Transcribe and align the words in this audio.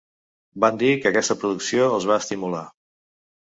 Van 0.65 0.79
dir 0.83 0.89
que 1.03 1.11
aquesta 1.11 1.37
producció 1.45 1.91
els 1.99 2.09
va 2.15 2.19
estimular. 2.25 2.65